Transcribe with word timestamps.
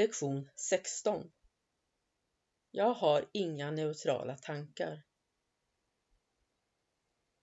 Lektion 0.00 0.48
16 0.56 1.32
Jag 2.70 2.94
har 2.94 3.24
inga 3.32 3.70
neutrala 3.70 4.36
tankar. 4.36 5.02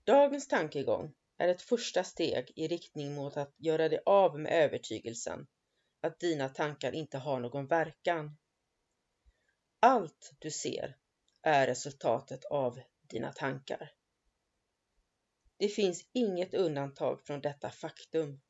Dagens 0.04 0.48
tankegång 0.48 1.14
är 1.38 1.48
ett 1.48 1.62
första 1.62 2.04
steg 2.04 2.52
i 2.56 2.68
riktning 2.68 3.16
mot 3.16 3.38
att 3.38 3.54
göra 3.58 3.90
dig 3.90 4.00
av 4.06 4.40
med 4.40 4.52
övertygelsen 4.52 5.48
att 6.02 6.20
dina 6.20 6.50
tankar 6.50 6.92
inte 6.92 7.18
har 7.18 7.40
någon 7.40 7.68
verkan. 7.68 8.38
Allt 9.80 10.34
du 10.40 10.52
ser 10.52 10.98
är 11.42 11.68
resultatet 11.68 12.46
av 12.46 12.82
dina 13.02 13.34
tankar. 13.34 13.92
Det 15.58 15.68
finns 15.68 16.06
inget 16.14 16.54
undantag 16.54 17.22
från 17.22 17.42
detta 17.42 17.70
faktum. 17.70 18.42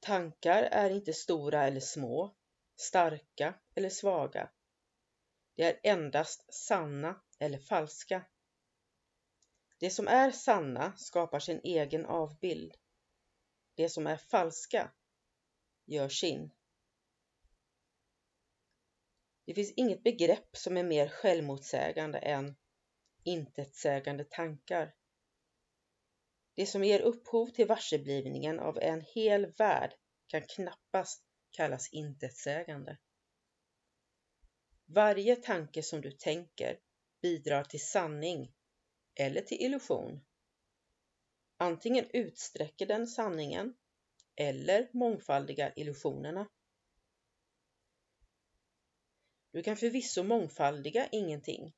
Tankar 0.00 0.62
är 0.62 0.90
inte 0.90 1.12
stora 1.12 1.66
eller 1.66 1.80
små, 1.80 2.36
starka 2.76 3.54
eller 3.74 3.90
svaga. 3.90 4.50
De 5.54 5.62
är 5.62 5.80
endast 5.82 6.54
sanna 6.54 7.22
eller 7.38 7.58
falska. 7.58 8.24
Det 9.78 9.90
som 9.90 10.08
är 10.08 10.30
sanna 10.30 10.96
skapar 10.96 11.40
sin 11.40 11.60
egen 11.64 12.06
avbild. 12.06 12.74
Det 13.74 13.88
som 13.88 14.06
är 14.06 14.16
falska 14.16 14.92
gör 15.86 16.08
sin. 16.08 16.50
Det 19.44 19.54
finns 19.54 19.72
inget 19.76 20.02
begrepp 20.02 20.56
som 20.56 20.76
är 20.76 20.84
mer 20.84 21.08
självmotsägande 21.08 22.18
än 22.18 22.56
intetsägande 23.22 24.24
tankar. 24.24 24.94
Det 26.54 26.66
som 26.66 26.84
ger 26.84 27.00
upphov 27.00 27.46
till 27.46 27.66
varseblivningen 27.66 28.60
av 28.60 28.78
en 28.78 29.00
hel 29.00 29.46
värld 29.46 29.94
kan 30.26 30.42
knappast 30.42 31.24
kallas 31.52 31.92
intetsägande. 31.92 32.98
Varje 34.84 35.36
tanke 35.36 35.82
som 35.82 36.00
du 36.00 36.12
tänker 36.12 36.78
bidrar 37.22 37.64
till 37.64 37.86
sanning 37.86 38.52
eller 39.14 39.40
till 39.40 39.60
illusion. 39.60 40.20
Antingen 41.56 42.06
utsträcker 42.12 42.86
den 42.86 43.06
sanningen 43.06 43.74
eller 44.36 44.88
mångfaldigar 44.92 45.72
illusionerna. 45.76 46.48
Du 49.50 49.62
kan 49.62 49.76
förvisso 49.76 50.22
mångfaldiga 50.22 51.08
ingenting, 51.12 51.74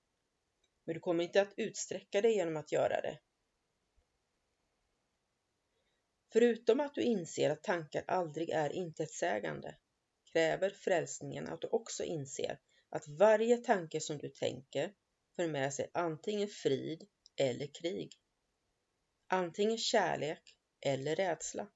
men 0.85 0.95
du 0.95 1.01
kommer 1.01 1.25
inte 1.25 1.43
att 1.43 1.55
utsträcka 1.57 2.21
det 2.21 2.31
genom 2.31 2.57
att 2.57 2.73
göra 2.73 3.01
det. 3.01 3.19
Förutom 6.35 6.81
att 6.81 6.95
du 6.95 7.03
inser 7.03 7.51
att 7.51 7.63
tankar 7.63 8.05
aldrig 8.07 8.51
är 8.51 8.71
intetsägande 8.73 9.77
kräver 10.33 10.71
frälsningen 10.71 11.49
att 11.49 11.61
du 11.61 11.67
också 11.67 12.05
inser 12.05 12.59
att 12.91 13.09
varje 13.09 13.57
tanke 13.57 14.01
som 14.01 14.19
du 14.19 14.29
tänker 14.29 14.95
för 15.37 15.47
med 15.47 15.75
sig 15.75 15.91
antingen 15.95 16.49
frid 16.49 17.09
eller 17.37 17.67
krig. 17.67 18.21
Antingen 19.27 19.79
kärlek 19.79 20.57
eller 20.81 21.17
rädsla. 21.17 21.69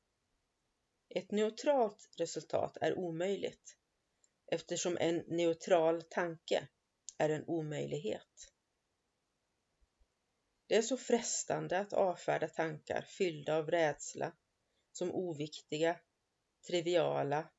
Ett 1.08 1.30
neutralt 1.30 2.08
resultat 2.16 2.76
är 2.80 2.98
omöjligt 2.98 3.76
eftersom 4.46 4.96
en 5.00 5.16
neutral 5.16 6.02
tanke 6.02 6.68
är 7.18 7.28
en 7.28 7.44
omöjlighet. 7.46 8.52
Det 10.66 10.76
är 10.76 10.82
så 10.82 10.96
frestande 10.96 11.78
att 11.78 11.92
avfärda 11.92 12.48
tankar 12.48 13.02
fyllda 13.02 13.56
av 13.56 13.70
rädsla 13.70 14.32
som 14.98 15.14
oviktiga, 15.14 16.00
triviala 16.66 17.50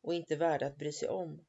och 0.00 0.14
inte 0.14 0.36
värda 0.36 0.66
att 0.66 0.76
bry 0.76 0.92
sig 0.92 1.08
om. 1.08 1.46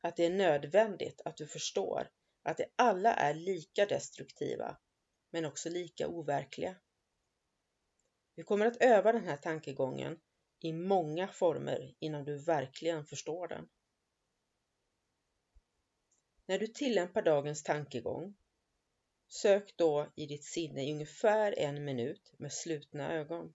Att 0.00 0.16
det 0.16 0.24
är 0.24 0.30
nödvändigt 0.30 1.20
att 1.24 1.36
du 1.36 1.46
förstår 1.46 2.10
att 2.42 2.56
de 2.56 2.66
alla 2.76 3.14
är 3.14 3.34
lika 3.34 3.86
destruktiva 3.86 4.78
men 5.30 5.44
också 5.44 5.68
lika 5.68 6.08
overkliga. 6.08 6.76
Vi 8.34 8.42
kommer 8.42 8.66
att 8.66 8.82
öva 8.82 9.12
den 9.12 9.24
här 9.24 9.36
tankegången 9.36 10.20
i 10.58 10.72
många 10.72 11.28
former 11.28 11.94
innan 11.98 12.24
du 12.24 12.38
verkligen 12.38 13.06
förstår 13.06 13.48
den. 13.48 13.68
När 16.46 16.58
du 16.58 16.66
tillämpar 16.66 17.22
dagens 17.22 17.62
tankegång, 17.62 18.36
sök 19.28 19.76
då 19.76 20.12
i 20.16 20.26
ditt 20.26 20.44
sinne 20.44 20.88
i 20.88 20.92
ungefär 20.92 21.58
en 21.58 21.84
minut 21.84 22.32
med 22.38 22.52
slutna 22.52 23.12
ögon 23.12 23.54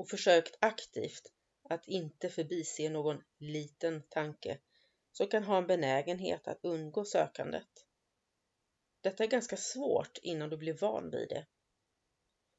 och 0.00 0.08
försökt 0.08 0.56
aktivt 0.60 1.32
att 1.62 1.88
inte 1.88 2.28
förbise 2.28 2.88
någon 2.88 3.22
liten 3.38 4.02
tanke 4.08 4.58
som 5.12 5.26
kan 5.26 5.44
ha 5.44 5.58
en 5.58 5.66
benägenhet 5.66 6.48
att 6.48 6.64
undgå 6.64 7.04
sökandet. 7.04 7.68
Detta 9.00 9.24
är 9.24 9.28
ganska 9.28 9.56
svårt 9.56 10.18
innan 10.22 10.50
du 10.50 10.56
blir 10.56 10.78
van 10.80 11.10
vid 11.10 11.28
det. 11.28 11.46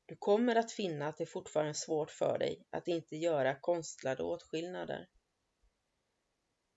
Du 0.05 0.15
kommer 0.15 0.55
att 0.55 0.71
finna 0.71 1.07
att 1.07 1.17
det 1.17 1.25
fortfarande 1.25 1.71
är 1.71 1.73
svårt 1.73 2.11
för 2.11 2.39
dig 2.39 2.65
att 2.69 2.87
inte 2.87 3.15
göra 3.15 3.59
konstlade 3.59 4.23
åtskillnader. 4.23 5.09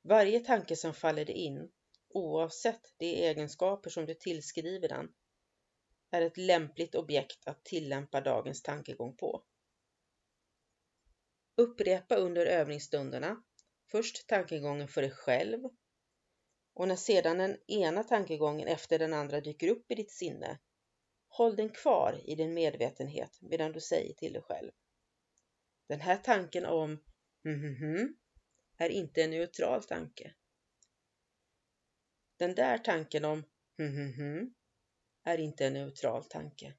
Varje 0.03 0.41
tanke 0.41 0.77
som 0.77 0.95
faller 0.95 1.25
dig 1.25 1.35
in, 1.37 1.73
oavsett 2.09 2.95
de 2.97 3.07
egenskaper 3.07 3.91
som 3.91 4.07
du 4.07 4.15
tillskriver 4.15 4.89
den, 4.89 5.15
är 6.11 6.23
ett 6.23 6.37
lämpligt 6.37 6.95
objekt 6.95 7.47
att 7.47 7.65
tillämpa 7.65 8.21
dagens 8.21 8.63
tankegång 8.63 9.17
på. 9.17 9.45
Upprepa 11.57 12.17
under 12.17 12.47
övningsstunderna 12.47 13.43
först 13.91 14.27
tankegången 14.29 14.89
för 14.89 15.03
dig 15.03 15.11
själv 15.11 15.61
och 16.75 16.89
när 16.89 16.97
sedan 16.97 17.39
den 17.39 17.57
ena 17.67 18.05
tankegången 18.05 18.69
efter 18.69 18.99
den 18.99 19.13
andra 19.13 19.41
dyker 19.41 19.69
upp 19.69 19.91
i 19.91 19.95
ditt 19.95 20.11
sinne, 20.11 20.59
håll 21.29 21.57
den 21.57 21.69
kvar 21.69 22.21
i 22.25 22.35
din 22.35 22.55
medvetenhet 22.55 23.39
medan 23.41 23.73
du 23.73 23.81
säger 23.81 24.15
till 24.15 24.33
dig 24.33 24.43
själv. 24.43 24.73
Den 25.89 26.01
här 26.01 26.17
tanken 26.17 26.67
om 26.67 27.03
mm, 27.45 28.17
är 28.79 28.89
inte 28.89 29.23
en 29.23 29.31
neutral 29.31 29.83
tanke. 29.83 30.35
Den 32.37 32.55
där 32.55 32.79
tanken 32.79 33.25
om 33.25 33.45
mm, 33.79 34.55
är 35.25 35.39
inte 35.39 35.67
en 35.67 35.73
neutral 35.73 36.25
tanke. 36.25 36.75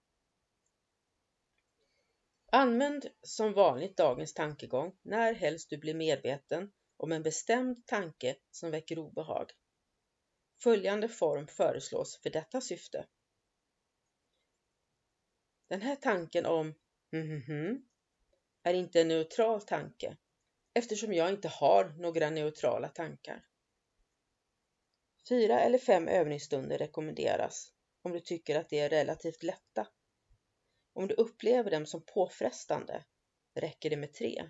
Använd 2.56 3.06
som 3.22 3.54
vanligt 3.54 3.98
dagens 3.98 4.34
tankegång 4.34 4.98
när 5.02 5.34
helst 5.34 5.70
du 5.70 5.78
blir 5.78 5.94
medveten 5.94 6.72
om 6.98 7.12
en 7.12 7.24
bestämd 7.24 7.88
tanke 7.88 8.36
som 8.52 8.72
väcker 8.72 9.00
obehag. 9.00 9.52
Följande 10.64 11.10
form 11.10 11.48
föreslås 11.48 12.22
för 12.22 12.30
detta 12.30 12.62
syfte. 12.62 13.06
Den 15.68 15.82
här 15.82 15.96
tanken 15.96 16.46
om 16.46 16.74
mhm 17.12 17.86
är 18.64 18.74
inte 18.74 19.02
en 19.02 19.08
neutral 19.08 19.62
tanke 19.62 20.18
eftersom 20.74 21.14
jag 21.14 21.30
inte 21.30 21.48
har 21.48 21.86
några 21.86 22.30
neutrala 22.30 22.88
tankar. 22.88 23.46
Fyra 25.30 25.60
eller 25.60 25.78
fem 25.78 26.08
övningsstunder 26.08 26.78
rekommenderas 26.78 27.74
om 28.02 28.12
du 28.12 28.20
tycker 28.20 28.60
att 28.60 28.70
de 28.70 28.80
är 28.80 28.90
relativt 28.90 29.44
lätta 29.44 29.88
om 30.98 31.08
du 31.08 31.14
upplever 31.16 31.72
dem 31.72 31.86
som 31.86 32.06
påfrestande 32.06 33.06
räcker 33.54 33.90
det 33.90 33.98
med 33.98 34.14
tre. 34.14 34.50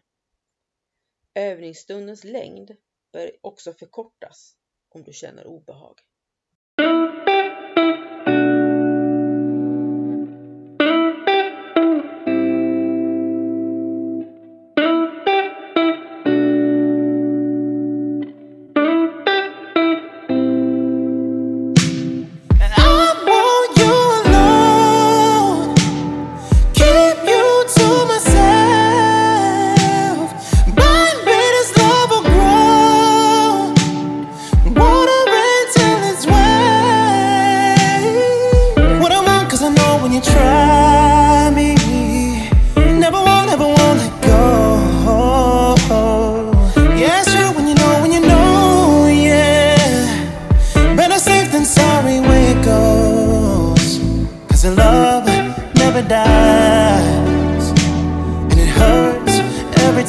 Övningsstundens 1.34 2.24
längd 2.24 2.76
bör 3.12 3.32
också 3.42 3.74
förkortas 3.74 4.58
om 4.90 5.04
du 5.04 5.14
känner 5.14 5.48
obehag. 5.48 6.00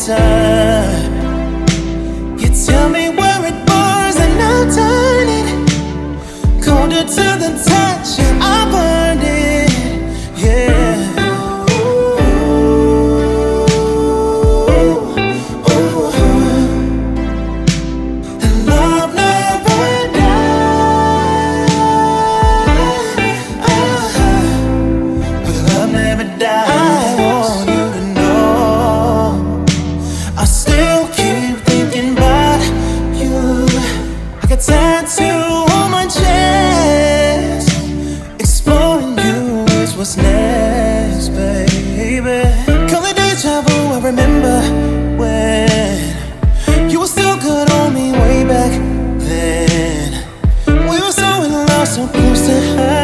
time. 0.06 1.10
You 2.38 2.48
tell 2.64 2.88
me 2.88 3.08
where 3.08 3.44
it 3.44 3.66
bars 3.66 4.16
and 4.16 4.40
I'll 4.40 4.66
turn 4.72 5.28
it 5.40 6.62
colder 6.62 7.02
to 7.02 7.26
the 7.42 7.64
top. 7.66 7.85
a 34.56 34.58
tattoo 34.58 35.22
on 35.74 35.90
my 35.90 36.06
chest. 36.06 37.68
Exploring 38.38 39.18
you 39.18 39.64
is 39.82 39.94
what's 39.96 40.16
next, 40.16 41.28
baby. 41.30 42.66
I 43.96 44.00
remember 44.02 44.60
when 45.16 46.90
you 46.90 47.00
were 47.00 47.06
still 47.06 47.36
good 47.38 47.70
on 47.70 47.94
me 47.94 48.12
way 48.12 48.44
back 48.44 48.72
then. 49.18 50.24
We 50.66 51.00
were 51.00 51.12
so 51.12 51.42
in 51.42 51.52
love, 51.52 51.88
so 51.88 52.06
close 52.08 52.46
to 52.46 52.60
high. 52.76 52.95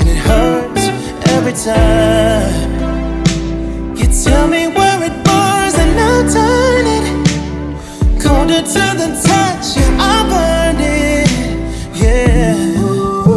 and 0.00 0.08
it 0.08 0.18
hurts 0.26 0.84
every 1.34 1.52
time. 1.52 2.23
to 8.66 8.80
the 8.96 9.08
touch, 9.22 9.76
yeah, 9.76 9.98
I'm 10.00 10.30
yeah. 11.94 12.80
Ooh, 12.80 13.28
ooh, 13.28 13.34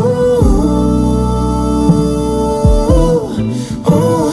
ooh. 3.92 4.32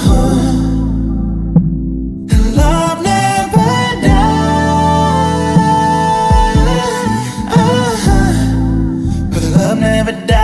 Never 9.81 10.13
dies, 10.13 10.29
uh-huh. 10.29 10.44